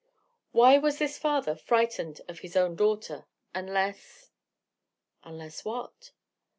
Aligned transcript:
Why 0.51 0.79
was 0.79 0.97
this 0.97 1.19
father 1.19 1.53
frightened 1.55 2.21
of 2.27 2.39
his 2.39 2.55
own 2.55 2.75
daughter, 2.75 3.27
unless——? 3.53 4.31
Unless 5.23 5.63
what? 5.63 6.11